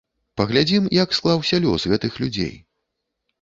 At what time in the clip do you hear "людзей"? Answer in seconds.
2.25-2.51